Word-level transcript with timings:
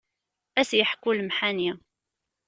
Ad 0.59 0.61
as-yeḥku 0.67 1.11
lemḥani. 1.17 1.71